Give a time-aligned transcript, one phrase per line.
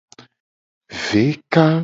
[1.03, 1.67] Veka.